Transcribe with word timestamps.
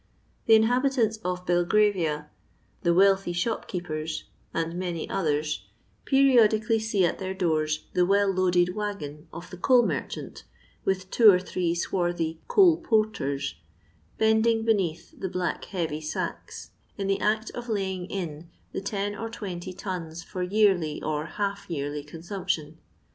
The 0.47 0.55
inhabit 0.55 0.97
ants 0.97 1.17
of 1.17 1.45
Belgravia, 1.45 2.31
the 2.81 2.91
wealthy 2.91 3.33
shopkeepers, 3.33 4.23
and 4.51 4.73
many 4.73 5.07
others 5.07 5.67
periodically 6.05 6.79
see 6.79 7.05
at 7.05 7.19
their 7.19 7.35
doors 7.35 7.85
the 7.93 8.03
well 8.03 8.31
loaded 8.33 8.73
waggon 8.73 9.27
of 9.31 9.51
the 9.51 9.57
coal 9.57 9.85
merchant, 9.85 10.43
with 10.83 11.11
two 11.11 11.29
or 11.29 11.37
tliree 11.37 11.77
swarthy" 11.77 12.41
coal 12.47 12.77
porters" 12.77 13.53
bending 14.17 14.65
beneath 14.65 15.13
the 15.19 15.29
black 15.29 15.65
heavy 15.65 16.01
sacks, 16.01 16.71
in 16.97 17.05
the 17.05 17.19
act 17.19 17.51
of 17.51 17.67
Uying 17.67 18.07
in 18.09 18.49
the 18.71 18.81
10 18.81 19.15
or 19.15 19.29
20 19.29 19.71
tons 19.73 20.23
for 20.23 20.41
yearly 20.41 20.99
or 21.03 21.27
half 21.27 21.69
yearly 21.69 22.03
consump 22.03 22.49
tion. 22.49 22.79